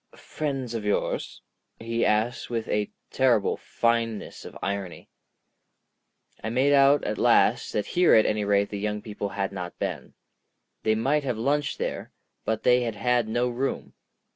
[0.15, 1.43] "Friends of yours?"
[1.79, 5.11] he asked with a terrible fineness of irony.
[6.43, 9.77] I made out at last that here at any rate the young people had not
[9.77, 10.15] been.
[10.81, 12.13] They might have lunched there,
[12.45, 13.93] but they had had no room.